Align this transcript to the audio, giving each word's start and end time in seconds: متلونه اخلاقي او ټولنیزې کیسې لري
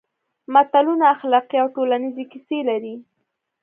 متلونه 0.53 1.05
اخلاقي 1.15 1.57
او 1.63 1.67
ټولنیزې 1.75 2.23
کیسې 2.31 2.59
لري 2.69 2.95